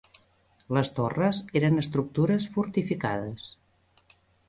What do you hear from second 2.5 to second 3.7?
fortificades.